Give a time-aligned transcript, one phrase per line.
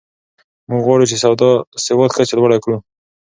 [0.69, 1.43] موږ غواړو چې د
[1.87, 2.77] سواد کچه لوړه کړو.